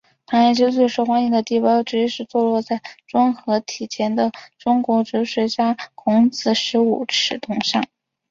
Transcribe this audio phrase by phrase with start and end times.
[0.25, 2.63] 唐人街最受欢迎的地标之一是坐落于
[3.07, 7.87] 综合体前的中国哲学家孔子的十五尺铜像。